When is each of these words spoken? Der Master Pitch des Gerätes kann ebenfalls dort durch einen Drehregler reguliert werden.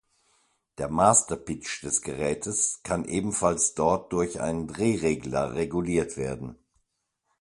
Der 0.79 0.89
Master 0.89 1.35
Pitch 1.37 1.83
des 1.83 2.01
Gerätes 2.01 2.81
kann 2.81 3.05
ebenfalls 3.05 3.75
dort 3.75 4.11
durch 4.13 4.39
einen 4.41 4.65
Drehregler 4.67 5.53
reguliert 5.53 6.17
werden. 6.17 6.57